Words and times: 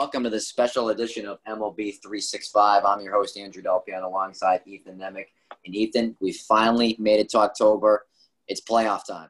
welcome 0.00 0.24
to 0.24 0.30
this 0.30 0.48
special 0.48 0.88
edition 0.88 1.26
of 1.26 1.36
MLB 1.46 2.00
365. 2.00 2.86
I'm 2.86 3.02
your 3.02 3.12
host, 3.12 3.36
Andrew 3.36 3.60
Delpian, 3.60 4.02
alongside 4.02 4.62
Ethan 4.64 4.96
Nemec. 4.96 5.26
And 5.66 5.74
Ethan, 5.74 6.16
we 6.22 6.32
finally 6.32 6.96
made 6.98 7.20
it 7.20 7.28
to 7.28 7.38
October. 7.38 8.06
It's 8.48 8.62
playoff 8.62 9.04
time. 9.06 9.28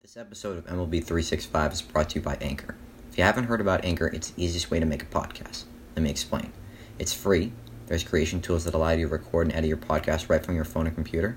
This 0.00 0.16
episode 0.16 0.56
of 0.56 0.64
MLB 0.64 1.04
365 1.04 1.70
is 1.74 1.82
brought 1.82 2.08
to 2.08 2.14
you 2.14 2.22
by 2.22 2.38
Anchor. 2.40 2.76
If 3.10 3.18
you 3.18 3.24
haven't 3.24 3.44
heard 3.44 3.60
about 3.60 3.84
Anchor, 3.84 4.06
it's 4.06 4.30
the 4.30 4.42
easiest 4.42 4.70
way 4.70 4.80
to 4.80 4.86
make 4.86 5.02
a 5.02 5.06
podcast. 5.06 5.64
Let 5.94 6.02
me 6.02 6.08
explain. 6.08 6.50
It's 6.98 7.12
free. 7.12 7.52
There's 7.86 8.02
creation 8.02 8.40
tools 8.40 8.64
that 8.64 8.72
allow 8.72 8.92
you 8.92 9.06
to 9.06 9.12
record 9.12 9.48
and 9.48 9.54
edit 9.54 9.68
your 9.68 9.76
podcast 9.76 10.30
right 10.30 10.42
from 10.42 10.54
your 10.54 10.64
phone 10.64 10.86
or 10.86 10.92
computer. 10.92 11.36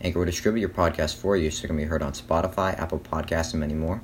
Anchor 0.00 0.20
will 0.20 0.24
distribute 0.24 0.60
your 0.62 0.70
podcast 0.70 1.16
for 1.16 1.36
you 1.36 1.50
so 1.50 1.64
it 1.64 1.66
can 1.66 1.76
be 1.76 1.84
heard 1.84 2.02
on 2.02 2.14
Spotify, 2.14 2.78
Apple 2.80 3.00
Podcasts, 3.00 3.52
and 3.52 3.60
many 3.60 3.74
more. 3.74 4.02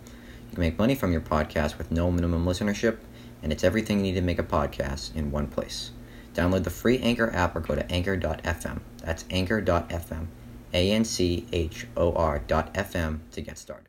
You 0.51 0.57
can 0.57 0.61
make 0.61 0.79
money 0.79 0.95
from 0.95 1.11
your 1.11 1.23
podcast 1.23 1.79
with 1.79 1.91
no 1.91 2.11
minimum 2.11 2.45
listenership 2.45 2.99
and 3.43 3.53
it's 3.53 3.65
everything 3.65 3.99
you 3.99 4.05
need 4.05 4.15
to 4.15 4.21
make 4.21 4.39
a 4.39 4.45
podcast 4.45 5.15
in 5.15 5.31
one 5.31 5.47
place. 5.47 5.91
Download 6.35 6.65
the 6.65 6.71
free 6.71 6.99
Anchor 6.99 7.31
app 7.35 7.57
or 7.57 7.61
go 7.61 7.75
to 7.75 7.91
anchor.fm. 7.91 8.81
That's 8.99 9.25
anchor.fm, 9.31 10.27
A 10.73 10.93
N 10.93 11.05
C 11.05 11.47
H 11.53 11.87
O 11.97 12.13
R.fm 12.13 13.19
to 13.33 13.41
get 13.41 13.59
started. 13.59 13.89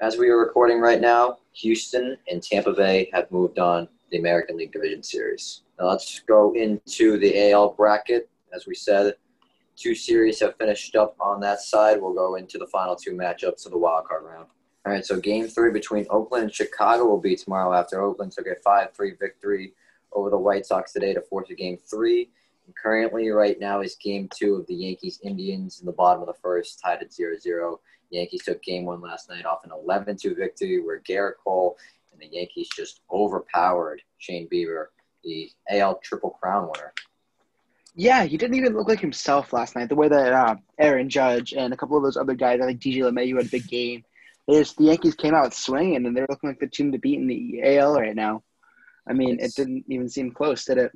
As 0.00 0.16
we 0.16 0.28
are 0.28 0.38
recording 0.38 0.80
right 0.80 1.00
now, 1.00 1.38
Houston 1.52 2.16
and 2.28 2.42
Tampa 2.42 2.72
Bay 2.72 3.08
have 3.12 3.30
moved 3.30 3.58
on 3.58 3.88
the 4.10 4.18
American 4.18 4.56
League 4.56 4.72
Division 4.72 5.02
Series. 5.02 5.62
Now 5.78 5.88
let's 5.88 6.20
go 6.20 6.52
into 6.54 7.18
the 7.18 7.50
AL 7.50 7.74
bracket. 7.74 8.28
As 8.54 8.66
we 8.66 8.74
said, 8.74 9.14
two 9.76 9.94
series 9.94 10.40
have 10.40 10.56
finished 10.56 10.96
up 10.96 11.16
on 11.20 11.40
that 11.40 11.60
side. 11.60 12.00
We'll 12.00 12.14
go 12.14 12.34
into 12.34 12.58
the 12.58 12.66
final 12.66 12.96
two 12.96 13.12
matchups 13.12 13.64
of 13.64 13.72
the 13.72 13.78
wild 13.78 14.06
card 14.06 14.24
round. 14.24 14.48
All 14.84 14.92
right, 14.92 15.06
so 15.06 15.20
game 15.20 15.46
three 15.46 15.70
between 15.70 16.06
Oakland 16.10 16.44
and 16.44 16.54
Chicago 16.54 17.06
will 17.06 17.20
be 17.20 17.36
tomorrow 17.36 17.72
after 17.72 18.02
Oakland 18.02 18.32
took 18.32 18.48
a 18.48 18.56
5 18.56 18.92
3 18.92 19.12
victory 19.20 19.74
over 20.12 20.28
the 20.28 20.38
White 20.38 20.66
Sox 20.66 20.92
today 20.92 21.14
to 21.14 21.20
force 21.20 21.48
a 21.50 21.54
game 21.54 21.78
three. 21.88 22.30
And 22.66 22.74
currently, 22.74 23.30
right 23.30 23.58
now, 23.60 23.80
is 23.80 23.94
game 23.96 24.28
two 24.34 24.56
of 24.56 24.66
the 24.66 24.74
Yankees 24.74 25.20
Indians 25.22 25.80
in 25.80 25.86
the 25.86 25.92
bottom 25.92 26.20
of 26.20 26.26
the 26.26 26.40
first, 26.42 26.80
tied 26.80 27.00
at 27.00 27.12
0 27.12 27.38
0. 27.38 27.80
Yankees 28.10 28.42
took 28.44 28.60
game 28.62 28.84
one 28.84 29.00
last 29.00 29.28
night 29.28 29.46
off 29.46 29.64
an 29.64 29.70
11 29.72 30.16
2 30.16 30.34
victory 30.34 30.82
where 30.82 31.00
Gerrit 31.00 31.34
Cole 31.42 31.76
and 32.12 32.20
the 32.20 32.36
Yankees 32.36 32.68
just 32.74 33.02
overpowered 33.10 34.02
Shane 34.18 34.48
Bieber, 34.48 34.86
the 35.22 35.48
AL 35.70 36.00
Triple 36.02 36.30
Crown 36.30 36.64
winner. 36.64 36.92
Yeah, 37.94 38.24
he 38.24 38.36
didn't 38.36 38.56
even 38.56 38.74
look 38.74 38.88
like 38.88 39.00
himself 39.00 39.52
last 39.52 39.76
night. 39.76 39.88
The 39.88 39.94
way 39.94 40.08
that 40.08 40.32
uh, 40.32 40.56
Aaron 40.78 41.08
Judge 41.08 41.52
and 41.52 41.72
a 41.72 41.76
couple 41.76 41.96
of 41.96 42.02
those 42.02 42.16
other 42.16 42.34
guys, 42.34 42.60
I 42.60 42.66
think 42.66 42.80
DJ 42.80 42.98
LeMahieu 42.98 43.36
had 43.36 43.46
a 43.46 43.50
big 43.50 43.68
game 43.68 44.02
is 44.48 44.74
the 44.74 44.84
Yankees 44.84 45.14
came 45.14 45.34
out 45.34 45.54
swinging, 45.54 46.06
and 46.06 46.16
they're 46.16 46.26
looking 46.28 46.50
like 46.50 46.60
the 46.60 46.66
team 46.66 46.92
to 46.92 46.98
beat 46.98 47.18
in 47.18 47.26
the 47.26 47.62
AL 47.78 47.94
right 47.94 48.16
now. 48.16 48.42
I 49.08 49.12
mean, 49.12 49.38
it 49.40 49.54
didn't 49.54 49.84
even 49.88 50.08
seem 50.08 50.32
close, 50.32 50.64
did 50.64 50.78
it? 50.78 50.92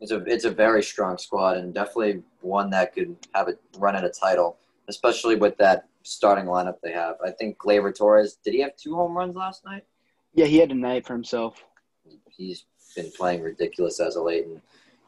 It's 0.00 0.12
a 0.12 0.22
it's 0.24 0.44
a 0.44 0.50
very 0.50 0.82
strong 0.82 1.18
squad, 1.18 1.56
and 1.56 1.74
definitely 1.74 2.22
one 2.40 2.70
that 2.70 2.94
could 2.94 3.16
have 3.34 3.48
a 3.48 3.54
run 3.78 3.96
at 3.96 4.04
a 4.04 4.10
title, 4.10 4.56
especially 4.88 5.36
with 5.36 5.56
that 5.58 5.88
starting 6.02 6.46
lineup 6.46 6.76
they 6.82 6.92
have. 6.92 7.16
I 7.24 7.30
think 7.30 7.58
Gleyber 7.58 7.94
Torres 7.94 8.38
did 8.42 8.54
he 8.54 8.60
have 8.60 8.76
two 8.76 8.94
home 8.94 9.16
runs 9.16 9.34
last 9.34 9.64
night? 9.64 9.84
Yeah, 10.34 10.46
he 10.46 10.58
had 10.58 10.70
a 10.70 10.74
night 10.74 11.06
for 11.06 11.14
himself. 11.14 11.64
He's 12.28 12.64
been 12.94 13.10
playing 13.10 13.42
ridiculous 13.42 13.98
as 14.00 14.16
of 14.16 14.24
late, 14.24 14.46
and 14.46 14.60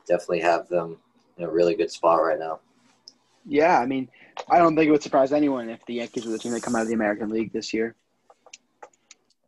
definitely 0.06 0.40
have 0.40 0.68
them 0.68 0.96
in 1.36 1.44
a 1.44 1.50
really 1.50 1.74
good 1.74 1.90
spot 1.90 2.22
right 2.22 2.38
now. 2.38 2.60
Yeah, 3.46 3.78
I 3.78 3.86
mean, 3.86 4.08
I 4.48 4.58
don't 4.58 4.76
think 4.76 4.88
it 4.88 4.90
would 4.90 5.02
surprise 5.02 5.32
anyone 5.32 5.68
if 5.68 5.84
the 5.86 5.94
Yankees 5.94 6.24
were 6.24 6.32
the 6.32 6.38
team 6.38 6.52
that 6.52 6.62
come 6.62 6.76
out 6.76 6.82
of 6.82 6.88
the 6.88 6.94
American 6.94 7.30
League 7.30 7.52
this 7.52 7.72
year. 7.72 7.94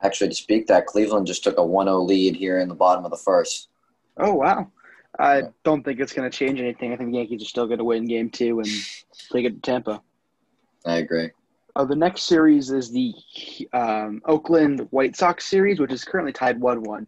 Actually, 0.03 0.31
to 0.31 0.34
speak 0.34 0.66
that, 0.66 0.87
Cleveland 0.87 1.27
just 1.27 1.44
took 1.44 1.59
a 1.59 1.62
1-0 1.62 2.06
lead 2.06 2.34
here 2.34 2.59
in 2.59 2.69
the 2.69 2.75
bottom 2.75 3.05
of 3.05 3.11
the 3.11 3.16
first. 3.16 3.69
Oh 4.16 4.34
wow! 4.34 4.71
I 5.19 5.43
don't 5.62 5.83
think 5.84 6.00
it's 6.00 6.12
going 6.12 6.31
to 6.31 6.37
change 6.37 6.61
anything. 6.61 6.93
I 6.93 6.97
think 6.97 7.12
the 7.12 7.19
Yankees 7.19 7.43
are 7.43 7.47
still 7.47 7.66
going 7.66 7.78
to 7.78 7.84
win 7.84 8.05
Game 8.05 8.28
Two 8.28 8.59
and 8.59 8.69
take 9.31 9.47
it 9.47 9.55
to 9.55 9.61
Tampa. 9.61 10.03
I 10.84 10.97
agree. 10.97 11.31
Uh, 11.75 11.84
the 11.84 11.97
next 11.97 12.25
series 12.25 12.71
is 12.71 12.91
the 12.91 13.15
um, 13.72 14.21
Oakland 14.27 14.87
White 14.91 15.16
Sox 15.16 15.47
series, 15.47 15.81
which 15.81 15.93
is 15.93 16.05
currently 16.05 16.33
tied 16.33 16.61
one-one. 16.61 17.06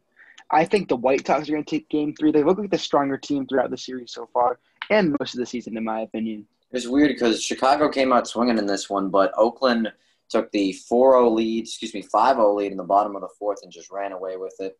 I 0.50 0.64
think 0.64 0.88
the 0.88 0.96
White 0.96 1.26
Sox 1.26 1.48
are 1.48 1.52
going 1.52 1.64
to 1.64 1.70
take 1.70 1.88
Game 1.88 2.14
Three. 2.14 2.32
They 2.32 2.42
look 2.42 2.58
like 2.58 2.70
the 2.70 2.78
stronger 2.78 3.18
team 3.18 3.46
throughout 3.46 3.70
the 3.70 3.76
series 3.76 4.12
so 4.12 4.28
far, 4.32 4.58
and 4.90 5.16
most 5.18 5.34
of 5.34 5.40
the 5.40 5.46
season, 5.46 5.76
in 5.76 5.84
my 5.84 6.00
opinion. 6.00 6.46
It's 6.74 6.88
weird 6.88 7.08
because 7.08 7.42
Chicago 7.42 7.88
came 7.88 8.12
out 8.12 8.26
swinging 8.26 8.58
in 8.58 8.66
this 8.66 8.90
one, 8.90 9.08
but 9.08 9.32
Oakland 9.36 9.92
took 10.28 10.50
the 10.50 10.76
4-0 10.90 11.32
lead, 11.32 11.64
excuse 11.64 11.94
me, 11.94 12.02
5-0 12.02 12.56
lead 12.56 12.72
in 12.72 12.78
the 12.78 12.82
bottom 12.82 13.14
of 13.14 13.22
the 13.22 13.28
fourth 13.38 13.60
and 13.62 13.70
just 13.70 13.90
ran 13.90 14.12
away 14.12 14.36
with 14.36 14.54
it. 14.58 14.76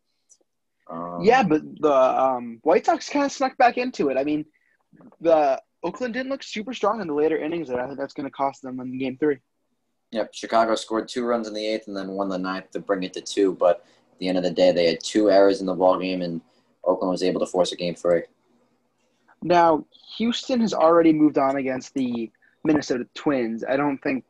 Um, 0.89 1.19
yeah, 1.21 1.41
but 1.43 1.61
the 1.79 1.93
um, 1.93 2.59
White 2.63 2.85
Sox 2.85 3.09
kind 3.09 3.25
of 3.25 3.31
snuck 3.31 3.57
back 3.57 3.77
into 3.77 4.09
it. 4.09 4.17
I 4.17 4.23
mean, 4.23 4.45
the 5.21 5.61
Oakland 5.83 6.13
didn't 6.13 6.29
look 6.29 6.43
super 6.43 6.73
strong 6.73 6.99
in 6.99 7.07
the 7.07 7.13
later 7.13 7.37
innings, 7.37 7.69
and 7.69 7.79
I 7.79 7.85
think 7.85 7.97
that's 7.97 8.13
going 8.13 8.27
to 8.27 8.31
cost 8.31 8.61
them 8.61 8.79
in 8.79 8.99
Game 8.99 9.17
Three. 9.17 9.37
Yep, 10.11 10.33
Chicago 10.33 10.75
scored 10.75 11.07
two 11.07 11.25
runs 11.25 11.47
in 11.47 11.53
the 11.53 11.65
eighth 11.65 11.87
and 11.87 11.97
then 11.97 12.09
won 12.09 12.29
the 12.29 12.37
ninth 12.37 12.71
to 12.71 12.79
bring 12.79 13.03
it 13.03 13.13
to 13.13 13.21
two. 13.21 13.53
But 13.53 13.85
at 14.11 14.19
the 14.19 14.27
end 14.27 14.37
of 14.37 14.43
the 14.43 14.51
day, 14.51 14.71
they 14.71 14.85
had 14.85 15.03
two 15.03 15.31
errors 15.31 15.61
in 15.61 15.65
the 15.65 15.73
ball 15.73 15.97
game, 15.97 16.21
and 16.21 16.41
Oakland 16.83 17.11
was 17.11 17.23
able 17.23 17.39
to 17.39 17.45
force 17.45 17.71
a 17.71 17.75
game 17.75 17.95
three. 17.95 18.23
Now, 19.43 19.85
Houston 20.17 20.61
has 20.61 20.73
already 20.73 21.13
moved 21.13 21.37
on 21.37 21.57
against 21.57 21.93
the 21.93 22.31
Minnesota 22.63 23.05
Twins. 23.13 23.63
I 23.63 23.77
don't 23.77 23.97
think 23.99 24.23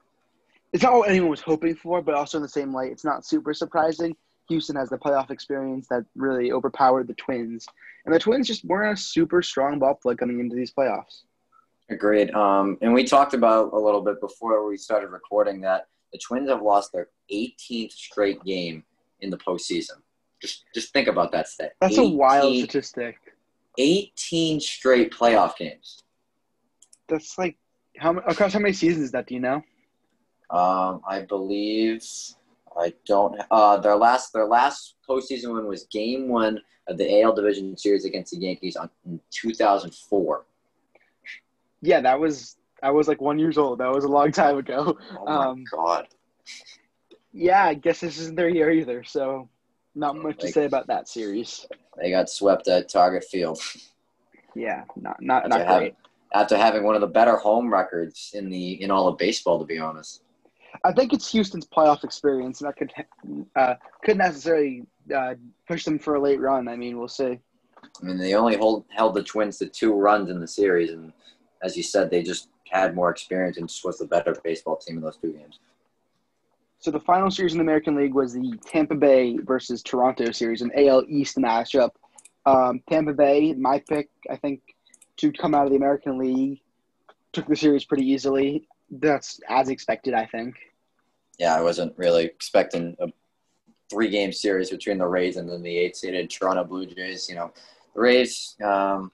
it's 0.73 0.83
not 0.83 0.93
what 0.93 1.09
anyone 1.09 1.29
was 1.29 1.41
hoping 1.41 1.75
for, 1.75 2.01
but 2.01 2.16
also 2.16 2.38
in 2.38 2.41
the 2.41 2.49
same 2.49 2.73
light, 2.73 2.91
it's 2.91 3.05
not 3.05 3.25
super 3.25 3.53
surprising. 3.53 4.16
Houston 4.49 4.75
has 4.75 4.89
the 4.89 4.97
playoff 4.97 5.31
experience 5.31 5.88
that 5.88 6.05
really 6.16 6.51
overpowered 6.51 7.07
the 7.07 7.13
Twins, 7.16 7.66
and 8.05 8.13
the 8.13 8.19
Twins 8.19 8.47
just 8.47 8.66
weren't 8.66 8.97
a 8.97 9.01
super 9.01 9.41
strong 9.41 9.79
ball 9.79 9.95
play 9.95 10.16
coming 10.16 10.39
into 10.39 10.55
these 10.55 10.71
playoffs. 10.71 11.23
Agreed. 11.89 12.31
Um, 12.31 12.77
and 12.81 12.93
we 12.93 13.03
talked 13.03 13.33
about 13.33 13.73
a 13.73 13.79
little 13.79 14.01
bit 14.01 14.19
before 14.19 14.67
we 14.67 14.77
started 14.77 15.07
recording 15.07 15.61
that 15.61 15.87
the 16.11 16.19
Twins 16.19 16.49
have 16.49 16.61
lost 16.61 16.91
their 16.91 17.09
18th 17.31 17.91
straight 17.91 18.43
game 18.43 18.83
in 19.22 19.29
the 19.29 19.37
postseason. 19.37 20.01
Just, 20.41 20.66
just 20.73 20.93
think 20.93 21.07
about 21.07 21.31
that 21.31 21.47
stat. 21.47 21.73
That's 21.81 21.97
18, 21.97 22.13
a 22.13 22.16
wild 22.16 22.57
statistic. 22.57 23.17
18 23.77 24.59
straight 24.59 25.11
playoff 25.11 25.57
games. 25.57 26.03
That's 27.07 27.37
like 27.37 27.57
how 27.97 28.17
across 28.17 28.53
how 28.53 28.59
many 28.59 28.73
seasons 28.73 29.05
is 29.05 29.11
that? 29.11 29.27
Do 29.27 29.35
you 29.35 29.39
know? 29.39 29.63
Um, 30.49 31.01
I 31.07 31.25
believe 31.27 32.03
I 32.77 32.93
don't. 33.05 33.39
Uh, 33.51 33.77
their 33.77 33.95
last 33.95 34.33
their 34.33 34.45
last 34.45 34.95
postseason 35.07 35.53
win 35.53 35.67
was 35.67 35.85
Game 35.91 36.27
One 36.27 36.59
of 36.87 36.97
the 36.97 37.21
AL 37.21 37.35
Division 37.35 37.77
Series 37.77 38.05
against 38.05 38.31
the 38.31 38.39
Yankees 38.39 38.75
on 38.75 38.89
in 39.05 39.19
2004. 39.31 40.45
Yeah, 41.81 42.01
that 42.01 42.19
was 42.19 42.57
I 42.83 42.91
was 42.91 43.07
like 43.07 43.21
one 43.21 43.39
years 43.39 43.57
old. 43.57 43.79
That 43.79 43.91
was 43.91 44.03
a 44.03 44.09
long 44.09 44.31
time 44.31 44.57
ago. 44.57 44.97
Oh 45.19 45.25
my 45.25 45.45
um, 45.45 45.63
god. 45.71 46.07
Yeah, 47.33 47.65
I 47.65 47.73
guess 47.73 47.99
this 47.99 48.17
isn't 48.19 48.35
their 48.35 48.49
year 48.49 48.71
either. 48.71 49.03
So 49.03 49.49
not 49.95 50.16
much 50.16 50.23
like, 50.23 50.39
to 50.39 50.47
say 50.51 50.66
about 50.66 50.88
that 50.88 51.07
series. 51.07 51.66
They 52.01 52.11
got 52.11 52.29
swept 52.29 52.67
at 52.67 52.89
Target 52.89 53.23
Field. 53.23 53.59
Yeah, 54.56 54.83
not 54.95 55.22
not 55.22 55.50
not 55.50 55.67
great. 55.67 55.95
after 56.33 56.57
having 56.57 56.83
one 56.83 56.95
of 56.95 57.01
the 57.01 57.07
better 57.07 57.38
home 57.38 57.72
records 57.72 58.31
in 58.34 58.50
the 58.50 58.81
in 58.81 58.91
all 58.91 59.07
of 59.07 59.17
baseball, 59.17 59.59
to 59.59 59.66
be 59.66 59.79
honest. 59.79 60.22
I 60.84 60.91
think 60.91 61.13
it's 61.13 61.31
Houston's 61.31 61.66
playoff 61.66 62.03
experience, 62.03 62.61
and 62.61 62.67
that 62.67 62.78
could 62.78 62.94
uh, 63.55 63.75
could 64.03 64.17
necessarily 64.17 64.85
uh, 65.16 65.35
push 65.67 65.85
them 65.85 65.97
for 65.97 66.16
a 66.16 66.22
late 66.22 66.39
run. 66.39 66.67
I 66.67 66.75
mean, 66.75 66.97
we'll 66.97 67.07
see. 67.07 67.39
I 68.01 68.05
mean, 68.05 68.17
they 68.17 68.34
only 68.34 68.57
hold, 68.57 68.85
held 68.89 69.13
the 69.13 69.23
Twins 69.23 69.57
to 69.59 69.67
two 69.67 69.94
runs 69.94 70.29
in 70.29 70.39
the 70.39 70.47
series, 70.47 70.91
and 70.91 71.14
as 71.64 71.78
you 71.78 71.84
said, 71.84 72.09
they 72.09 72.23
just 72.23 72.49
had 72.69 72.96
more 72.96 73.09
experience 73.09 73.58
and 73.58 73.69
just 73.69 73.85
was 73.85 73.99
the 73.99 74.05
better 74.05 74.35
baseball 74.43 74.75
team 74.75 74.97
in 74.97 75.03
those 75.03 75.17
two 75.17 75.31
games. 75.31 75.59
So 76.85 76.91
the 76.91 76.99
final 76.99 77.32
series 77.32 77.53
in 77.53 77.58
the 77.58 77.64
American 77.64 77.96
League 77.96 78.14
was 78.14 78.34
the 78.34 78.59
Tampa 78.64 78.93
Bay 78.93 79.40
versus 79.40 79.82
Toronto 79.82 80.29
series, 80.29 80.61
an 80.61 80.72
AL 80.78 81.05
East 81.08 81.35
matchup. 81.35 81.90
Um, 82.46 82.84
Tampa 82.87 83.11
Bay, 83.11 83.55
my 83.55 83.79
pick, 83.90 84.08
I 84.29 84.35
think, 84.35 84.61
to 85.17 85.32
come 85.32 85.55
out 85.55 85.66
of 85.66 85.72
the 85.72 85.78
American 85.78 86.20
League, 86.20 86.61
took 87.34 87.47
the 87.47 87.55
series 87.55 87.85
pretty 87.85 88.05
easily. 88.05 88.67
That's 88.91 89.40
as 89.49 89.70
expected, 89.70 90.14
I 90.14 90.28
think. 90.28 90.58
Yeah, 91.40 91.55
I 91.55 91.61
wasn't 91.61 91.97
really 91.97 92.26
expecting 92.26 92.96
a 92.99 93.08
three-game 93.90 94.31
series 94.31 94.70
between 94.70 94.99
the 94.99 95.08
Rays 95.08 95.38
and 95.38 95.49
then 95.49 95.64
the 95.64 95.76
eight-seeded 95.76 96.29
Toronto 96.29 96.66
Blue 96.66 96.85
Jays. 96.85 97.28
You 97.28 97.34
know, 97.34 97.52
the 97.96 97.99
Rays 97.99 98.55
um, 98.64 99.11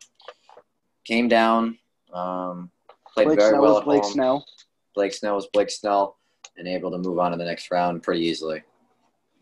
came 1.06 1.30
down, 1.30 1.78
um, 2.14 2.70
played 3.14 3.28
Blake 3.28 3.40
very 3.40 3.52
Snell 3.52 3.62
well 3.62 3.78
at 3.78 3.86
Blake 3.86 4.04
home. 4.04 4.12
Snell. 4.12 4.46
Blake 4.94 5.14
Snell 5.14 5.36
was 5.36 5.48
Blake 5.54 5.70
Snell 5.70 6.18
and 6.58 6.68
able 6.68 6.92
to 6.92 6.98
move 6.98 7.20
on 7.20 7.32
to 7.32 7.38
the 7.38 7.46
next 7.46 7.72
round 7.72 8.04
pretty 8.04 8.22
easily. 8.22 8.62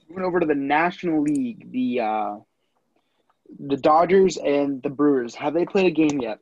Moving 0.09 0.23
over 0.23 0.39
to 0.39 0.45
the 0.45 0.55
National 0.55 1.21
League, 1.21 1.71
the 1.71 2.01
uh, 2.01 2.35
the 3.59 3.77
Dodgers 3.77 4.37
and 4.37 4.81
the 4.81 4.89
Brewers 4.89 5.35
have 5.35 5.53
they 5.53 5.65
played 5.65 5.87
a 5.87 5.91
game 5.91 6.21
yet? 6.21 6.39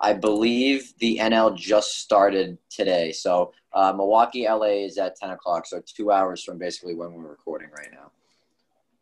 I 0.00 0.14
believe 0.14 0.92
the 0.98 1.18
NL 1.18 1.56
just 1.56 2.00
started 2.00 2.58
today. 2.68 3.12
So 3.12 3.52
uh, 3.72 3.92
Milwaukee, 3.92 4.46
LA 4.48 4.84
is 4.84 4.98
at 4.98 5.16
ten 5.16 5.30
o'clock. 5.30 5.66
So 5.66 5.82
two 5.86 6.10
hours 6.10 6.42
from 6.42 6.58
basically 6.58 6.94
when 6.94 7.12
we're 7.12 7.30
recording 7.30 7.68
right 7.76 7.90
now. 7.92 8.10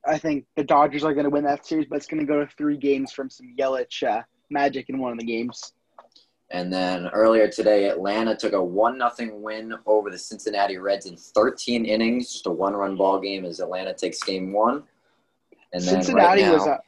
I 0.07 0.19
think 0.19 0.47
the 0.57 0.65
Dodgers 0.65 1.05
are 1.05 1.13
going 1.13 1.25
to 1.25 1.31
win 1.31 1.45
that 1.45 1.67
series, 1.67 1.87
but 1.89 1.97
it's 1.97 2.07
going 2.07 2.21
to 2.21 2.27
go 2.27 2.41
to 2.41 2.51
three 2.57 2.77
games 2.77 3.13
from 3.13 3.29
some 3.29 3.55
Yelich 3.59 4.03
uh, 4.03 4.23
magic 4.49 4.89
in 4.89 4.99
one 4.99 5.13
of 5.13 5.19
the 5.19 5.25
games. 5.25 5.73
And 6.53 6.73
then 6.73 7.09
earlier 7.09 7.49
today, 7.49 7.89
Atlanta 7.89 8.35
took 8.35 8.55
a 8.55 8.63
one 8.63 8.99
nothing 8.99 9.41
win 9.41 9.75
over 9.87 10.11
the 10.11 10.19
Cincinnati 10.19 10.79
Reds 10.79 11.07
in 11.07 11.17
13 11.17 11.85
innings, 11.85 12.33
just 12.33 12.47
a 12.47 12.51
one 12.51 12.75
run 12.75 12.97
ball 12.97 13.21
game 13.21 13.45
as 13.45 13.61
Atlanta 13.61 13.95
takes 13.95 14.23
game 14.23 14.53
one. 14.53 14.83
And 15.73 15.83
then 15.83 16.03
Cincinnati 16.03 16.43
right 16.43 16.49
now, 16.49 16.55
was. 16.55 16.67
Uh, 16.67 16.79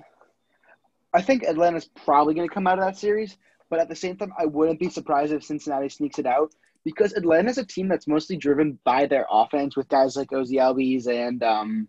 I 1.14 1.23
think 1.23 1.44
Atlanta's 1.44 1.88
probably 2.05 2.35
going 2.35 2.49
to 2.49 2.53
come 2.53 2.67
out 2.67 2.79
of 2.79 2.85
that 2.85 2.97
series, 2.97 3.37
but 3.70 3.79
at 3.79 3.88
the 3.88 3.94
same 3.94 4.17
time, 4.17 4.32
I 4.37 4.47
wouldn't 4.47 4.81
be 4.81 4.88
surprised 4.88 5.32
if 5.32 5.44
Cincinnati 5.44 5.88
sneaks 5.88 6.19
it 6.19 6.26
out 6.26 6.53
because 6.85 7.12
Atlanta's 7.12 7.58
a 7.58 7.65
team 7.65 7.87
that's 7.87 8.08
mostly 8.08 8.37
driven 8.37 8.79
by 8.82 9.06
their 9.06 9.26
offense 9.31 9.76
with 9.76 9.88
guys 9.88 10.17
like 10.17 10.32
Ozzie 10.32 10.56
Albies 10.56 11.06
and 11.06 11.43
um, 11.44 11.88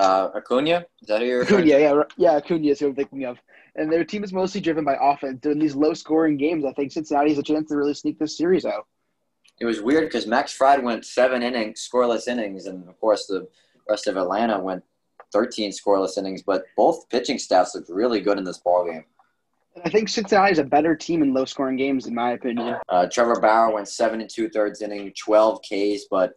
uh, 0.00 0.30
Acuna. 0.34 0.86
Is 1.02 1.08
that 1.08 1.20
who 1.20 1.26
you're 1.26 1.42
Acuna? 1.42 1.66
Yeah, 1.66 2.02
yeah, 2.16 2.36
Acuna 2.36 2.66
is 2.68 2.80
who 2.80 2.88
I'm 2.88 2.96
thinking 2.96 3.24
of. 3.24 3.38
And 3.80 3.90
their 3.90 4.04
team 4.04 4.22
is 4.22 4.30
mostly 4.30 4.60
driven 4.60 4.84
by 4.84 4.98
offense. 5.00 5.46
In 5.46 5.58
these 5.58 5.74
low-scoring 5.74 6.36
games, 6.36 6.66
I 6.66 6.72
think 6.74 6.92
Cincinnati 6.92 7.30
has 7.30 7.38
a 7.38 7.42
chance 7.42 7.70
to 7.70 7.76
really 7.76 7.94
sneak 7.94 8.18
this 8.18 8.36
series 8.36 8.66
out. 8.66 8.86
It 9.58 9.64
was 9.64 9.80
weird 9.80 10.04
because 10.04 10.26
Max 10.26 10.52
Fried 10.52 10.84
went 10.84 11.06
seven 11.06 11.42
innings, 11.42 11.88
scoreless 11.90 12.28
innings, 12.28 12.66
and 12.66 12.86
of 12.86 13.00
course 13.00 13.26
the 13.26 13.48
rest 13.88 14.06
of 14.06 14.18
Atlanta 14.18 14.60
went 14.60 14.84
13 15.32 15.70
scoreless 15.70 16.18
innings. 16.18 16.42
But 16.42 16.64
both 16.76 17.08
pitching 17.08 17.38
staffs 17.38 17.74
looked 17.74 17.88
really 17.88 18.20
good 18.20 18.36
in 18.36 18.44
this 18.44 18.58
ball 18.58 18.84
game. 18.84 19.04
I 19.82 19.88
think 19.88 20.10
Cincinnati 20.10 20.52
is 20.52 20.58
a 20.58 20.64
better 20.64 20.94
team 20.94 21.22
in 21.22 21.32
low-scoring 21.32 21.76
games, 21.76 22.06
in 22.06 22.14
my 22.14 22.32
opinion. 22.32 22.76
Uh, 22.90 23.06
Trevor 23.06 23.40
Bauer 23.40 23.72
went 23.72 23.88
seven 23.88 24.20
and 24.20 24.28
two-thirds 24.28 24.82
inning, 24.82 25.10
12 25.16 25.62
Ks, 25.62 26.04
but 26.10 26.34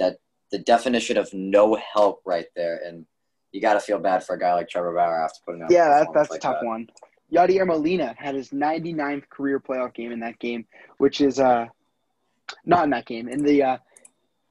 that 0.00 0.18
the 0.50 0.58
definition 0.58 1.18
of 1.18 1.32
no 1.32 1.76
help 1.76 2.20
right 2.24 2.46
there, 2.56 2.80
and 2.84 3.06
you 3.54 3.60
got 3.60 3.74
to 3.74 3.80
feel 3.80 4.00
bad 4.00 4.24
for 4.24 4.34
a 4.34 4.38
guy 4.38 4.52
like 4.52 4.68
Trevor 4.68 4.92
Bauer 4.92 5.22
after 5.22 5.38
putting 5.46 5.62
out. 5.62 5.70
Yeah, 5.70 5.88
that, 5.88 6.08
that's 6.12 6.30
like 6.30 6.38
a 6.38 6.42
tough 6.42 6.56
that. 6.60 6.66
one. 6.66 6.88
Yadier 7.32 7.64
Molina 7.64 8.12
had 8.18 8.34
his 8.34 8.50
99th 8.50 9.28
career 9.30 9.60
playoff 9.60 9.94
game 9.94 10.10
in 10.10 10.20
that 10.20 10.40
game, 10.40 10.66
which 10.98 11.20
is 11.20 11.38
uh, 11.38 11.66
not 12.66 12.82
in 12.82 12.90
that 12.90 13.06
game 13.06 13.28
in 13.28 13.44
the 13.44 13.62
uh, 13.62 13.76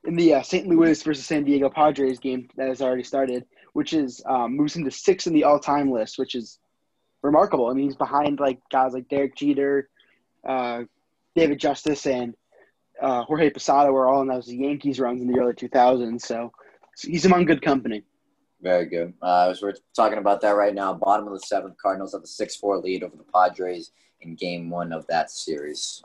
in 0.05 0.15
the 0.15 0.35
uh, 0.35 0.41
St. 0.41 0.67
Louis 0.67 1.03
versus 1.03 1.25
San 1.25 1.43
Diego 1.43 1.69
Padres 1.69 2.17
game 2.19 2.47
that 2.55 2.69
has 2.69 2.81
already 2.81 3.03
started, 3.03 3.45
which 3.73 3.91
is 3.91 4.23
um, 4.25 4.55
moves 4.55 4.73
him 4.73 4.85
to 4.85 4.91
six 4.91 5.27
in 5.27 5.33
the 5.33 5.43
all-time 5.43 5.91
list, 5.91 6.17
which 6.17 6.33
is 6.33 6.59
remarkable. 7.21 7.67
I 7.67 7.73
mean, 7.73 7.85
he's 7.85 7.97
behind 7.97 8.39
like 8.39 8.59
guys 8.71 8.93
like 8.93 9.09
Derek 9.09 9.35
Jeter, 9.35 9.89
uh, 10.47 10.83
David 11.35 11.59
Justice, 11.59 12.07
and 12.07 12.35
uh, 13.01 13.23
Jorge 13.23 13.49
Posada 13.49 13.91
were 13.91 14.07
all 14.07 14.21
in 14.21 14.29
those 14.29 14.51
Yankees 14.51 14.97
runs 14.97 15.21
in 15.21 15.27
the 15.27 15.39
early 15.39 15.53
2000s. 15.53 16.21
So 16.21 16.53
he's 17.01 17.25
among 17.25 17.45
good 17.45 17.61
company. 17.61 18.03
Very 18.63 18.85
good. 18.85 19.13
Uh, 19.21 19.49
as 19.51 19.61
we're 19.61 19.73
talking 19.93 20.19
about 20.19 20.39
that 20.41 20.55
right 20.55 20.73
now, 20.73 20.93
bottom 20.93 21.27
of 21.27 21.33
the 21.33 21.39
seventh, 21.41 21.75
Cardinals 21.77 22.13
have 22.13 22.23
a 22.23 22.27
6 22.27 22.55
4 22.55 22.77
lead 22.77 23.03
over 23.03 23.17
the 23.17 23.25
Padres 23.35 23.91
in 24.21 24.35
game 24.35 24.69
one 24.69 24.93
of 24.93 25.05
that 25.07 25.29
series. 25.29 26.01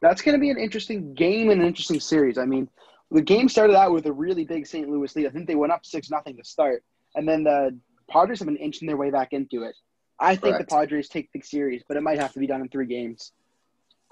That's 0.00 0.22
going 0.22 0.34
to 0.34 0.40
be 0.40 0.50
an 0.50 0.58
interesting 0.58 1.14
game 1.14 1.50
and 1.50 1.60
an 1.60 1.66
interesting 1.66 1.98
series. 1.98 2.38
I 2.38 2.44
mean, 2.44 2.68
the 3.10 3.20
game 3.20 3.48
started 3.48 3.74
out 3.76 3.92
with 3.92 4.06
a 4.06 4.12
really 4.12 4.44
big 4.44 4.68
St. 4.68 4.88
Louis 4.88 5.14
lead. 5.16 5.26
I 5.26 5.30
think 5.30 5.48
they 5.48 5.56
went 5.56 5.72
up 5.72 5.84
6 5.84 6.08
nothing 6.08 6.36
to 6.36 6.44
start. 6.44 6.84
And 7.16 7.28
then 7.28 7.42
the 7.42 7.76
Padres 8.08 8.38
have 8.38 8.46
been 8.46 8.56
inching 8.56 8.86
their 8.86 8.96
way 8.96 9.10
back 9.10 9.32
into 9.32 9.64
it. 9.64 9.74
I 10.20 10.36
think 10.36 10.54
Correct. 10.54 10.70
the 10.70 10.76
Padres 10.76 11.08
take 11.08 11.32
the 11.32 11.40
series, 11.40 11.82
but 11.88 11.96
it 11.96 12.02
might 12.02 12.20
have 12.20 12.32
to 12.34 12.38
be 12.38 12.46
done 12.46 12.60
in 12.60 12.68
three 12.68 12.86
games. 12.86 13.32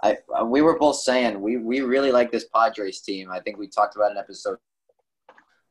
I 0.02 0.18
uh, 0.36 0.44
we 0.44 0.62
were 0.62 0.76
both 0.76 0.96
saying 0.96 1.40
we, 1.40 1.58
we 1.58 1.80
really 1.80 2.10
like 2.10 2.32
this 2.32 2.46
Padres 2.52 3.00
team. 3.00 3.30
I 3.30 3.38
think 3.38 3.56
we 3.56 3.68
talked 3.68 3.94
about 3.94 4.10
an 4.10 4.18
episode 4.18 4.58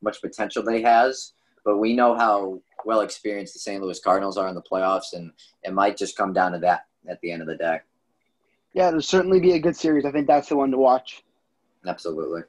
much 0.02 0.22
potential 0.22 0.62
they 0.62 0.80
has, 0.82 1.34
but 1.64 1.78
we 1.78 1.94
know 1.94 2.14
how 2.14 2.60
well 2.84 3.00
experienced 3.00 3.54
the 3.54 3.60
St. 3.60 3.82
Louis 3.82 3.98
Cardinals 3.98 4.36
are 4.36 4.48
in 4.48 4.54
the 4.54 4.62
playoffs, 4.62 5.14
and 5.14 5.32
it 5.62 5.72
might 5.72 5.96
just 5.96 6.16
come 6.16 6.32
down 6.32 6.52
to 6.52 6.58
that 6.58 6.86
at 7.08 7.20
the 7.20 7.30
end 7.30 7.42
of 7.42 7.48
the 7.48 7.56
day. 7.56 7.80
Yeah, 8.74 8.88
it'll 8.88 9.02
certainly 9.02 9.40
be 9.40 9.52
a 9.52 9.58
good 9.58 9.76
series. 9.76 10.04
I 10.04 10.10
think 10.10 10.26
that's 10.26 10.48
the 10.48 10.56
one 10.56 10.70
to 10.72 10.78
watch. 10.78 11.22
Absolutely. 11.86 12.42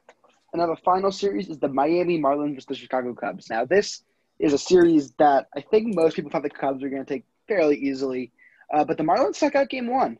And 0.53 0.62
now 0.62 0.67
the 0.67 0.81
final 0.81 1.12
series 1.12 1.50
is 1.50 1.59
the 1.59 1.67
Miami 1.67 2.19
Marlins 2.19 2.56
versus 2.56 2.65
the 2.65 2.75
Chicago 2.75 3.13
Cubs. 3.13 3.50
Now 3.50 3.65
this 3.65 4.03
is 4.39 4.53
a 4.53 4.57
series 4.57 5.12
that 5.19 5.47
I 5.56 5.62
think 5.62 5.95
most 5.95 6.15
people 6.15 6.31
thought 6.31 6.44
the 6.44 6.50
Cubs 6.50 6.81
were 6.81 6.89
going 6.89 7.06
to 7.06 7.13
take 7.13 7.25
fairly 7.47 7.77
easily. 7.77 8.31
Uh, 8.73 8.83
but 8.83 8.97
the 8.97 9.03
Marlins 9.03 9.35
stuck 9.35 9.56
out 9.56 9.69
game 9.69 9.88
one. 9.88 10.17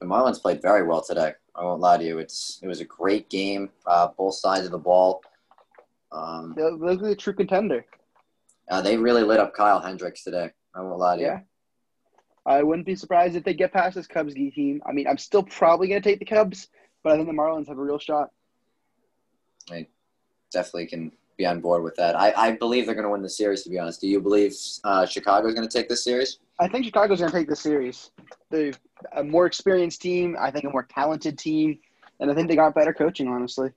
The 0.00 0.06
Marlins 0.06 0.40
played 0.40 0.62
very 0.62 0.86
well 0.86 1.02
today. 1.02 1.32
I 1.54 1.64
won't 1.64 1.80
lie 1.80 1.98
to 1.98 2.04
you. 2.04 2.18
It's 2.18 2.58
it 2.62 2.68
was 2.68 2.80
a 2.80 2.84
great 2.84 3.28
game, 3.28 3.70
uh, 3.86 4.08
both 4.16 4.34
sides 4.34 4.64
of 4.64 4.72
the 4.72 4.78
ball. 4.78 5.22
Um, 6.12 6.54
they 6.56 6.62
look 6.62 7.00
like 7.00 7.12
a 7.12 7.16
true 7.16 7.32
contender. 7.32 7.84
Uh, 8.70 8.80
they 8.80 8.96
really 8.96 9.22
lit 9.22 9.40
up 9.40 9.54
Kyle 9.54 9.80
Hendricks 9.80 10.22
today. 10.22 10.50
I 10.74 10.80
won't 10.80 10.98
lie 10.98 11.16
to 11.16 11.22
yeah. 11.22 11.38
you. 11.38 11.44
I 12.46 12.62
wouldn't 12.62 12.86
be 12.86 12.94
surprised 12.94 13.36
if 13.36 13.44
they 13.44 13.54
get 13.54 13.72
past 13.72 13.96
this 13.96 14.06
Cubs 14.06 14.34
team. 14.34 14.80
I 14.86 14.92
mean, 14.92 15.06
I'm 15.06 15.18
still 15.18 15.42
probably 15.42 15.88
going 15.88 16.00
to 16.00 16.08
take 16.08 16.18
the 16.18 16.24
Cubs, 16.24 16.68
but 17.02 17.12
I 17.12 17.16
think 17.16 17.28
the 17.28 17.34
Marlins 17.34 17.68
have 17.68 17.78
a 17.78 17.82
real 17.82 17.98
shot. 17.98 18.30
I 19.70 19.86
definitely 20.52 20.86
can 20.86 21.12
be 21.36 21.46
on 21.46 21.60
board 21.60 21.82
with 21.82 21.96
that. 21.96 22.18
I, 22.18 22.32
I 22.36 22.52
believe 22.52 22.86
they're 22.86 22.94
going 22.94 23.04
to 23.04 23.10
win 23.10 23.22
the 23.22 23.28
series. 23.28 23.62
To 23.64 23.70
be 23.70 23.78
honest, 23.78 24.00
do 24.00 24.08
you 24.08 24.20
believe 24.20 24.54
uh, 24.84 25.06
Chicago 25.06 25.48
is 25.48 25.54
going 25.54 25.68
to 25.68 25.72
take 25.72 25.88
this 25.88 26.02
series? 26.02 26.38
I 26.58 26.68
think 26.68 26.84
Chicago's 26.84 27.20
going 27.20 27.30
to 27.30 27.36
take 27.36 27.48
the 27.48 27.56
series. 27.56 28.10
They're 28.50 28.72
a 29.16 29.24
more 29.24 29.46
experienced 29.46 30.02
team. 30.02 30.36
I 30.40 30.50
think 30.50 30.64
a 30.64 30.70
more 30.70 30.82
talented 30.82 31.38
team, 31.38 31.78
and 32.20 32.30
I 32.30 32.34
think 32.34 32.48
they 32.48 32.56
got 32.56 32.74
better 32.74 32.92
coaching. 32.92 33.28
Honestly, 33.28 33.70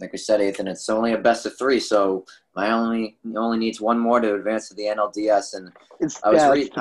like 0.00 0.12
we 0.12 0.18
said, 0.18 0.40
Ethan, 0.40 0.68
it's 0.68 0.88
only 0.88 1.12
a 1.12 1.18
best 1.18 1.46
of 1.46 1.58
three, 1.58 1.80
so 1.80 2.24
Miami 2.54 3.16
only 3.36 3.58
needs 3.58 3.80
one 3.80 3.98
more 3.98 4.20
to 4.20 4.34
advance 4.34 4.68
to 4.68 4.74
the 4.74 4.84
NLDS. 4.84 5.54
And 5.54 5.72
it's, 6.00 6.22
I 6.22 6.30
was 6.30 6.42
yeah, 6.42 6.50
reading. 6.50 6.72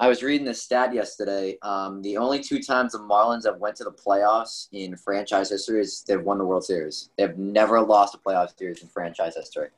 I 0.00 0.08
was 0.08 0.22
reading 0.24 0.44
this 0.44 0.60
stat 0.60 0.92
yesterday. 0.92 1.56
Um, 1.62 2.02
the 2.02 2.16
only 2.16 2.40
two 2.40 2.60
times 2.60 2.92
the 2.92 2.98
Marlins 2.98 3.46
have 3.46 3.58
went 3.58 3.76
to 3.76 3.84
the 3.84 3.92
playoffs 3.92 4.66
in 4.72 4.96
franchise 4.96 5.50
history 5.50 5.80
is 5.80 6.02
they've 6.06 6.20
won 6.20 6.38
the 6.38 6.44
World 6.44 6.64
Series. 6.64 7.10
They've 7.16 7.36
never 7.38 7.80
lost 7.80 8.14
a 8.14 8.18
playoff 8.18 8.58
series 8.58 8.82
in 8.82 8.88
franchise 8.88 9.36
history. 9.36 9.68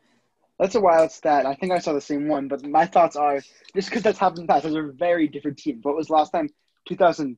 That's 0.59 0.75
a 0.75 0.81
wild 0.81 1.13
stat. 1.13 1.45
I 1.45 1.55
think 1.55 1.73
I 1.73 1.79
saw 1.79 1.93
the 1.93 2.01
same 2.01 2.29
one, 2.29 2.49
but 2.49 2.65
my 2.65 2.87
thoughts 2.87 3.15
are 3.15 3.41
just 3.75 3.91
because 3.91 4.03
that's 4.03 4.19
happened 4.19 4.41
in 4.41 4.47
the 4.47 4.53
past. 4.55 4.65
Those 4.65 4.77
are 4.77 4.91
very 4.91 5.29
different 5.29 5.59
teams. 5.59 5.85
What 5.85 5.97
was 5.97 6.09
last 6.09 6.31
time? 6.31 6.49
Two 6.89 6.97
thousand 6.97 7.37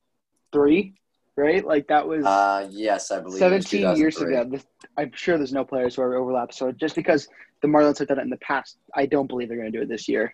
three, 0.53 0.93
right? 1.39 1.65
Like 1.65 1.87
that 1.87 2.07
was. 2.07 2.25
Uh, 2.25 2.67
yes, 2.69 3.11
I 3.11 3.19
believe. 3.21 3.39
Seventeen 3.39 3.95
years 3.95 4.17
ago. 4.21 4.43
This, 4.43 4.65
I'm 4.97 5.11
sure 5.13 5.37
there's 5.37 5.53
no 5.53 5.65
players 5.65 5.95
who 5.95 6.01
are 6.01 6.15
overlapped. 6.15 6.53
So 6.53 6.71
just 6.71 6.95
because 6.95 7.27
the 7.61 7.67
Marlins 7.67 7.99
have 7.99 8.07
done 8.09 8.19
it 8.19 8.23
in 8.23 8.29
the 8.29 8.37
past, 8.37 8.77
I 8.95 9.05
don't 9.05 9.27
believe 9.27 9.47
they're 9.47 9.57
going 9.57 9.71
to 9.71 9.77
do 9.77 9.83
it 9.83 9.89
this 9.89 10.07
year. 10.07 10.33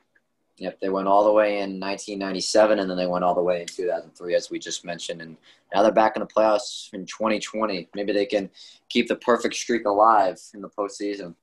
Yep, 0.57 0.79
they 0.79 0.89
went 0.89 1.07
all 1.07 1.25
the 1.25 1.33
way 1.33 1.55
in 1.55 1.79
1997, 1.81 2.79
and 2.79 2.89
then 2.89 2.95
they 2.95 3.07
went 3.07 3.25
all 3.25 3.35
the 3.35 3.41
way 3.41 3.61
in 3.61 3.67
2003, 3.67 4.35
as 4.35 4.49
we 4.49 4.57
just 4.57 4.85
mentioned. 4.85 5.21
And 5.21 5.35
now 5.73 5.83
they're 5.83 5.91
back 5.91 6.15
in 6.15 6.21
the 6.21 6.27
playoffs 6.27 6.93
in 6.93 7.05
2020. 7.05 7.89
Maybe 7.93 8.13
they 8.13 8.25
can 8.25 8.49
keep 8.87 9.09
the 9.09 9.17
perfect 9.17 9.55
streak 9.55 9.85
alive 9.85 10.39
in 10.53 10.61
the 10.61 10.69
postseason. 10.69 11.35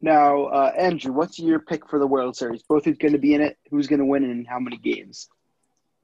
Now, 0.00 0.44
uh, 0.46 0.72
Andrew, 0.76 1.12
what's 1.12 1.38
your 1.38 1.58
pick 1.58 1.88
for 1.88 1.98
the 1.98 2.06
World 2.06 2.36
Series? 2.36 2.62
Both 2.62 2.86
who's 2.86 2.96
going 2.96 3.12
to 3.12 3.18
be 3.18 3.34
in 3.34 3.42
it, 3.42 3.58
who's 3.70 3.86
going 3.86 3.98
to 3.98 4.06
win, 4.06 4.24
and 4.24 4.46
how 4.46 4.58
many 4.58 4.78
games? 4.78 5.28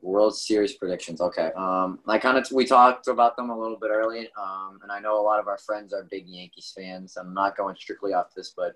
World 0.02 0.36
Series 0.36 0.74
predictions. 0.74 1.20
Okay. 1.20 1.52
Um, 1.56 2.00
I 2.06 2.18
kind 2.18 2.36
of 2.36 2.50
we 2.52 2.66
talked 2.66 3.06
about 3.06 3.36
them 3.36 3.50
a 3.50 3.58
little 3.58 3.78
bit 3.78 3.90
early, 3.90 4.28
um, 4.36 4.80
and 4.82 4.90
I 4.90 4.98
know 4.98 5.20
a 5.20 5.22
lot 5.22 5.38
of 5.38 5.48
our 5.48 5.58
friends 5.58 5.94
are 5.94 6.02
big 6.10 6.26
Yankees 6.26 6.72
fans. 6.76 7.16
I'm 7.16 7.32
not 7.32 7.56
going 7.56 7.76
strictly 7.76 8.12
off 8.12 8.34
this, 8.34 8.52
but 8.56 8.74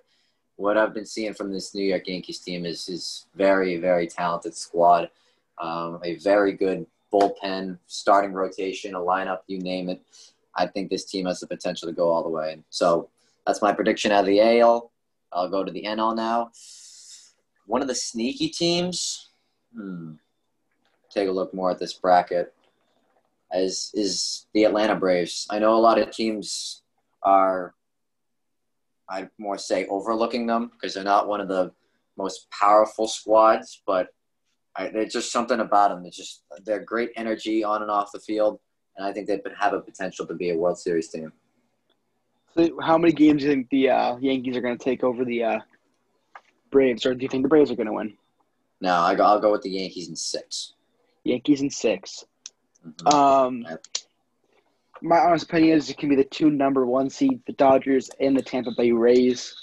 what 0.54 0.78
I've 0.78 0.94
been 0.94 1.04
seeing 1.04 1.34
from 1.34 1.52
this 1.52 1.74
New 1.74 1.84
York 1.84 2.06
Yankees 2.06 2.38
team 2.38 2.64
is 2.64 2.88
is 2.88 3.26
very 3.34 3.76
very 3.76 4.06
talented 4.06 4.54
squad, 4.54 5.10
um, 5.60 6.00
a 6.04 6.14
very 6.16 6.52
good 6.52 6.86
bullpen, 7.12 7.78
starting 7.86 8.32
rotation, 8.32 8.94
a 8.94 8.98
lineup, 8.98 9.40
you 9.48 9.58
name 9.58 9.88
it. 9.88 10.00
I 10.54 10.66
think 10.66 10.90
this 10.90 11.04
team 11.04 11.26
has 11.26 11.40
the 11.40 11.46
potential 11.46 11.88
to 11.88 11.94
go 11.94 12.08
all 12.08 12.22
the 12.22 12.30
way. 12.30 12.58
So 12.70 13.10
that's 13.46 13.62
my 13.62 13.72
prediction 13.72 14.12
out 14.12 14.20
of 14.20 14.26
the 14.26 14.40
AL. 14.40 14.90
I'll 15.32 15.48
go 15.48 15.64
to 15.64 15.72
the 15.72 15.82
NL 15.82 16.16
now. 16.16 16.50
One 17.66 17.82
of 17.82 17.88
the 17.88 17.94
sneaky 17.94 18.48
teams. 18.48 19.28
Hmm. 19.74 20.14
Take 21.16 21.28
a 21.28 21.32
look 21.32 21.54
more 21.54 21.70
at 21.70 21.78
this 21.78 21.94
bracket. 21.94 22.52
As 23.50 23.90
is 23.94 24.46
the 24.52 24.64
Atlanta 24.64 24.94
Braves. 24.94 25.46
I 25.48 25.58
know 25.58 25.74
a 25.74 25.78
lot 25.78 25.98
of 25.98 26.10
teams 26.10 26.82
are 27.22 27.74
I'd 29.08 29.30
more 29.38 29.56
say 29.56 29.86
overlooking 29.86 30.46
them 30.46 30.72
because 30.72 30.94
they're 30.94 31.04
not 31.04 31.28
one 31.28 31.40
of 31.40 31.48
the 31.48 31.72
most 32.18 32.50
powerful 32.50 33.06
squads, 33.06 33.82
but 33.86 34.08
I, 34.74 34.88
there's 34.88 35.12
just 35.12 35.32
something 35.32 35.60
about 35.60 35.88
them. 35.88 36.04
It's 36.04 36.16
just 36.16 36.42
they're 36.64 36.84
great 36.84 37.10
energy 37.16 37.64
on 37.64 37.82
and 37.82 37.90
off 37.90 38.12
the 38.12 38.20
field, 38.20 38.60
and 38.96 39.06
I 39.06 39.12
think 39.12 39.26
they 39.26 39.40
have 39.58 39.72
a 39.72 39.80
potential 39.80 40.26
to 40.26 40.34
be 40.34 40.50
a 40.50 40.56
World 40.56 40.78
Series 40.78 41.08
team. 41.08 41.32
So, 42.56 42.78
how 42.82 42.98
many 42.98 43.12
games 43.12 43.42
do 43.42 43.48
you 43.48 43.54
think 43.54 43.70
the 43.70 43.90
uh, 43.90 44.16
Yankees 44.16 44.56
are 44.56 44.60
going 44.60 44.76
to 44.76 44.84
take 44.84 45.04
over 45.04 45.24
the 45.24 45.44
uh, 45.44 45.60
Braves, 46.70 47.06
or 47.06 47.14
do 47.14 47.22
you 47.22 47.28
think 47.28 47.42
the 47.42 47.48
Braves 47.48 47.70
are 47.70 47.76
going 47.76 47.86
to 47.86 47.92
win? 47.92 48.16
No, 48.80 48.92
I, 48.92 49.14
will 49.14 49.40
go 49.40 49.52
with 49.52 49.62
the 49.62 49.70
Yankees 49.70 50.08
in 50.08 50.16
six. 50.16 50.74
Yankees 51.26 51.60
in 51.60 51.70
6 51.70 52.24
mm-hmm. 52.86 53.08
Um, 53.08 53.66
my 55.02 55.18
honest 55.18 55.44
opinion 55.44 55.76
is 55.76 55.90
it 55.90 55.98
can 55.98 56.08
be 56.08 56.16
the 56.16 56.24
two 56.24 56.50
number 56.50 56.86
one 56.86 57.10
seeds, 57.10 57.42
the 57.46 57.52
Dodgers 57.52 58.10
and 58.18 58.36
the 58.36 58.42
Tampa 58.42 58.70
Bay 58.76 58.92
Rays. 58.92 59.54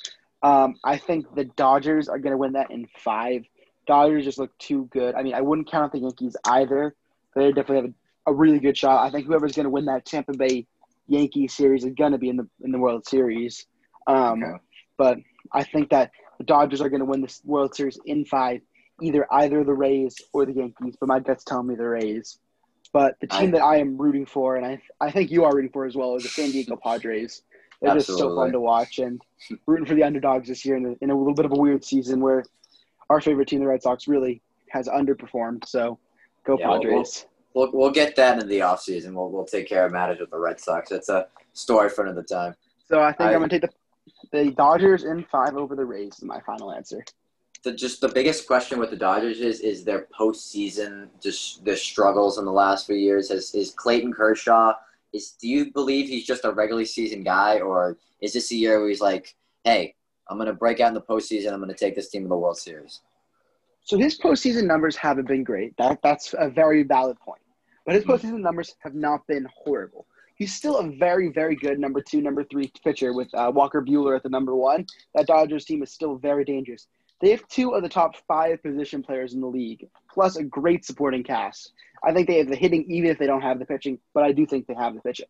Um, 0.43 0.75
I 0.83 0.97
think 0.97 1.33
the 1.33 1.45
Dodgers 1.45 2.07
are 2.07 2.19
going 2.19 2.31
to 2.31 2.37
win 2.37 2.53
that 2.53 2.69
in 2.69 2.87
five. 2.99 3.43
Dodgers 3.87 4.25
just 4.25 4.37
look 4.37 4.55
too 4.59 4.87
good. 4.91 5.15
I 5.15 5.23
mean, 5.23 5.33
I 5.33 5.41
wouldn't 5.41 5.69
count 5.69 5.85
out 5.85 5.91
the 5.91 5.99
Yankees 5.99 6.35
either. 6.45 6.95
They 7.35 7.47
definitely 7.47 7.75
have 7.77 7.85
a, 8.27 8.31
a 8.31 8.33
really 8.33 8.59
good 8.59 8.77
shot. 8.77 9.05
I 9.05 9.09
think 9.09 9.25
whoever's 9.25 9.53
going 9.53 9.65
to 9.65 9.69
win 9.69 9.85
that 9.85 10.05
Tampa 10.05 10.33
Bay 10.33 10.67
Yankees 11.07 11.53
series 11.53 11.83
is 11.83 11.93
going 11.93 12.11
to 12.11 12.17
be 12.17 12.29
in 12.29 12.37
the 12.37 12.47
in 12.61 12.71
the 12.71 12.79
World 12.79 13.05
Series. 13.07 13.65
Um, 14.07 14.43
Okay. 14.43 14.57
But 14.97 15.17
I 15.51 15.63
think 15.63 15.89
that 15.89 16.11
the 16.37 16.43
Dodgers 16.43 16.81
are 16.81 16.89
going 16.89 16.99
to 16.99 17.05
win 17.05 17.21
this 17.21 17.41
World 17.43 17.75
Series 17.75 17.99
in 18.05 18.25
five, 18.25 18.61
either 19.01 19.27
either 19.31 19.63
the 19.63 19.73
Rays 19.73 20.15
or 20.33 20.45
the 20.45 20.53
Yankees. 20.53 20.95
But 20.99 21.07
my 21.07 21.19
gut's 21.19 21.43
telling 21.43 21.67
me 21.67 21.75
the 21.75 21.87
Rays. 21.87 22.39
But 22.91 23.19
the 23.21 23.27
team 23.27 23.49
I- 23.49 23.51
that 23.51 23.63
I 23.63 23.77
am 23.77 23.97
rooting 23.97 24.25
for, 24.25 24.55
and 24.55 24.65
I 24.65 24.81
I 25.01 25.11
think 25.11 25.31
you 25.31 25.43
are 25.45 25.53
rooting 25.55 25.71
for 25.71 25.85
as 25.85 25.95
well, 25.95 26.15
is 26.15 26.23
the 26.23 26.29
San 26.29 26.51
Diego 26.51 26.75
Padres. 26.75 27.41
They're 27.81 27.89
just 27.95 28.07
so 28.17 28.35
fun 28.35 28.51
to 28.53 28.59
watch, 28.61 28.99
and 28.99 29.21
rooting 29.65 29.85
for 29.85 29.93
the 29.95 30.03
underdogs 30.03 30.47
this 30.47 30.63
year 30.65 30.77
in, 30.77 30.85
a- 30.85 30.95
in 31.03 31.09
a 31.09 31.17
little 31.17 31.33
bit 31.33 31.45
of 31.45 31.51
a 31.51 31.55
weird 31.55 31.83
season 31.83 32.21
where 32.21 32.43
our 33.09 33.19
favorite 33.19 33.47
team, 33.49 33.59
the 33.59 33.67
Red 33.67 33.81
Sox, 33.83 34.07
really 34.07 34.41
has 34.69 34.87
underperformed. 34.87 35.65
So 35.65 35.99
go 36.45 36.57
Yeah, 36.57 36.67
Padres. 36.69 37.25
We'll, 37.53 37.71
we'll 37.73 37.91
get 37.91 38.15
that 38.15 38.41
in 38.41 38.47
the 38.47 38.59
offseason. 38.59 39.13
We'll, 39.13 39.29
we'll 39.29 39.45
take 39.45 39.67
care 39.67 39.85
of 39.85 39.91
matters 39.91 40.19
with 40.19 40.31
the 40.31 40.39
Red 40.39 40.59
Sox. 40.59 40.89
That's 40.89 41.09
a 41.09 41.27
story 41.51 41.89
for 41.89 42.03
another 42.05 42.23
time. 42.23 42.55
so 42.87 43.01
I 43.01 43.11
think 43.11 43.29
I- 43.29 43.33
am 43.33 43.39
going 43.39 43.49
to 43.49 43.59
take 43.59 43.69
the 43.69 43.75
the 44.31 44.51
Dodgers 44.51 45.03
in 45.03 45.23
five 45.25 45.55
over 45.57 45.75
the 45.75 45.85
Rays. 45.85 46.13
Is 46.17 46.23
my 46.23 46.39
final 46.41 46.71
answer. 46.71 47.03
The, 47.63 47.71
just 47.71 48.01
the 48.01 48.09
biggest 48.09 48.45
question 48.45 48.77
with 48.77 48.89
the 48.89 48.97
Dodgers 48.97 49.39
is 49.39 49.61
is 49.61 49.85
their 49.85 50.07
postseason 50.17 51.07
just 51.21 51.63
their 51.63 51.77
struggles 51.77 52.37
in 52.37 52.43
the 52.43 52.51
last 52.51 52.85
few 52.85 52.95
years. 52.95 53.29
Has 53.29 53.55
is 53.55 53.71
Clayton 53.71 54.11
Kershaw? 54.11 54.73
Is 55.13 55.31
do 55.31 55.47
you 55.47 55.71
believe 55.71 56.09
he's 56.09 56.25
just 56.25 56.43
a 56.43 56.51
regular 56.51 56.83
season 56.83 57.23
guy, 57.23 57.61
or 57.61 57.97
is 58.19 58.33
this 58.33 58.51
a 58.51 58.55
year 58.55 58.79
where 58.79 58.89
he's 58.89 58.99
like, 58.99 59.35
hey, 59.63 59.95
I'm 60.27 60.37
gonna 60.37 60.53
break 60.53 60.81
out 60.81 60.89
in 60.89 60.93
the 60.93 61.01
postseason. 61.01 61.53
I'm 61.53 61.61
gonna 61.61 61.73
take 61.73 61.95
this 61.95 62.09
team 62.09 62.23
to 62.23 62.27
the 62.27 62.35
World 62.35 62.57
Series. 62.57 62.99
So 63.85 63.97
his 63.97 64.19
postseason 64.19 64.65
numbers 64.65 64.97
haven't 64.97 65.27
been 65.29 65.45
great. 65.45 65.77
That 65.77 66.01
that's 66.03 66.35
a 66.37 66.49
very 66.49 66.83
valid 66.83 67.17
point. 67.21 67.41
But 67.85 67.95
his 67.95 68.03
Mhm. 68.03 68.07
postseason 68.09 68.39
numbers 68.41 68.75
have 68.79 68.95
not 68.95 69.25
been 69.27 69.47
horrible. 69.55 70.05
He's 70.35 70.53
still 70.53 70.77
a 70.79 70.89
very, 70.89 71.29
very 71.29 71.55
good 71.55 71.79
number 71.79 72.01
two, 72.01 72.19
number 72.19 72.43
three 72.43 72.71
pitcher 72.83 73.13
with 73.13 73.33
uh, 73.35 73.51
Walker 73.53 73.81
Buehler 73.81 74.15
at 74.17 74.23
the 74.23 74.29
number 74.29 74.55
one. 74.55 74.85
That 75.15 75.27
Dodgers 75.27 75.63
team 75.63 75.81
is 75.83 75.91
still 75.91 76.15
very 76.15 76.43
dangerous. 76.43 76.87
They 77.23 77.29
have 77.29 77.47
two 77.47 77.73
of 77.73 77.81
the 77.81 77.87
top 77.87 78.17
five 78.27 78.61
position 78.61 79.01
players 79.01 79.33
in 79.33 79.39
the 79.39 79.47
league, 79.47 79.87
plus 80.13 80.35
a 80.35 80.43
great 80.43 80.83
supporting 80.83 81.23
cast. 81.23 81.71
I 82.03 82.11
think 82.11 82.27
they 82.27 82.37
have 82.39 82.49
the 82.49 82.55
hitting, 82.57 82.83
even 82.91 83.09
if 83.09 83.17
they 83.17 83.27
don't 83.27 83.41
have 83.41 83.59
the 83.59 83.65
pitching. 83.65 83.97
But 84.13 84.25
I 84.25 84.33
do 84.33 84.45
think 84.45 84.67
they 84.67 84.73
have 84.73 84.93
the 84.93 84.99
pitching. 84.99 85.27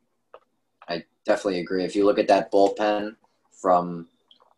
I 0.89 1.03
definitely 1.23 1.59
agree. 1.59 1.83
If 1.83 1.95
you 1.95 2.03
look 2.03 2.17
at 2.17 2.27
that 2.29 2.51
bullpen 2.51 3.15
from 3.51 4.07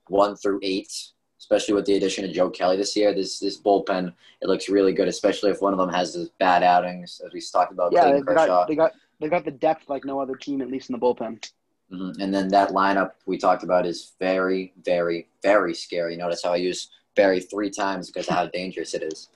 one 0.08 0.38
through 0.38 0.62
eight, 0.64 0.94
especially 1.38 1.74
with 1.74 1.86
the 1.86 1.98
addition 1.98 2.24
of 2.24 2.32
Joe 2.32 2.50
Kelly 2.50 2.78
this 2.78 2.96
year, 2.96 3.14
this 3.14 3.38
this 3.40 3.60
bullpen 3.60 4.14
it 4.42 4.48
looks 4.48 4.70
really 4.70 4.94
good. 4.94 5.10
Especially 5.10 5.52
if 5.52 5.62
one 5.62 5.74
of 5.74 5.78
them 5.78 5.90
has 5.90 6.14
those 6.14 6.30
bad 6.40 6.64
outings, 6.64 7.20
as 7.26 7.34
we 7.34 7.42
talked 7.42 7.74
about. 7.74 7.92
Yeah, 7.92 8.14
they 8.14 8.22
got 8.22 8.70
they 8.70 8.76
got 8.76 8.94
they 9.20 9.28
got 9.28 9.44
the 9.44 9.52
depth 9.52 9.90
like 9.90 10.06
no 10.06 10.22
other 10.22 10.38
team, 10.38 10.62
at 10.62 10.72
least 10.72 10.90
in 10.90 10.94
the 10.94 11.00
bullpen. 11.00 11.46
Mhm. 11.92 12.18
And 12.22 12.34
then 12.34 12.48
that 12.48 12.70
lineup 12.70 13.12
we 13.26 13.38
talked 13.38 13.64
about 13.64 13.86
is 13.86 14.14
very, 14.22 14.74
very, 14.86 15.28
very 15.44 15.74
scary. 15.74 16.16
Notice 16.16 16.42
how 16.42 16.54
I 16.54 16.56
use 16.56 16.90
very 17.16 17.40
three 17.40 17.70
times 17.70 18.10
because 18.10 18.28
of 18.28 18.36
how 18.36 18.48
dangerous 18.48 18.94
it 18.94 19.04
is. 19.04 19.30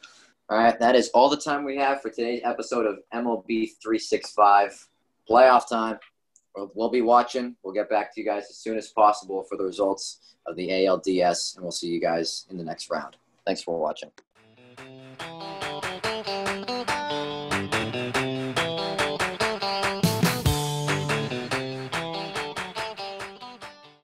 All 0.50 0.58
right, 0.58 0.80
that 0.80 0.96
is 0.96 1.10
all 1.10 1.30
the 1.30 1.38
time 1.38 1.64
we 1.64 1.78
have 1.78 2.02
for 2.02 2.10
today's 2.10 2.42
episode 2.44 2.86
of 2.86 3.00
MLB 3.14 3.72
365 3.82 4.88
playoff 5.30 5.70
time. 5.70 6.00
We'll, 6.56 6.72
we'll 6.74 6.90
be 6.90 7.02
watching. 7.02 7.56
We'll 7.64 7.74
get 7.74 7.90
back 7.90 8.14
to 8.16 8.22
you 8.22 8.26
guys 8.26 8.46
as 8.50 8.58
soon 8.58 8.78
as 8.78 8.88
possible 8.88 9.44
for 9.44 9.58
the 9.58 9.64
results 9.64 10.36
of 10.48 10.56
the 10.56 10.70
ALDS, 10.70 11.56
and 11.56 11.64
we'll 11.64 11.72
see 11.72 11.88
you 11.88 12.02
guys 12.02 12.48
in 12.50 12.58
the 12.58 12.64
next 12.64 12.90
round. 12.90 13.18
Thanks 13.46 13.62
for 13.62 13.80
watching. 13.80 14.12